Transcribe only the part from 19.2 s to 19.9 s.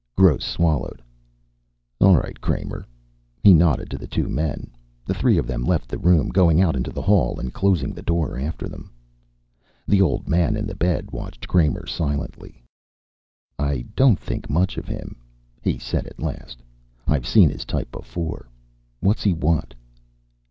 he want?"